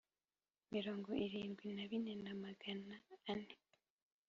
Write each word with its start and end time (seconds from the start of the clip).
mirongo 0.73 1.09
irindwi 1.25 1.67
na 1.75 1.83
bine 1.89 2.13
na 2.23 2.33
Magana 2.43 2.93
ane 3.31 3.55